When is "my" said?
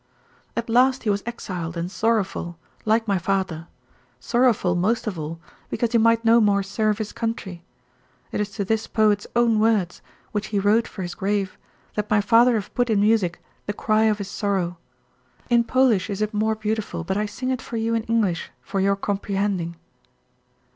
3.07-3.19, 12.09-12.19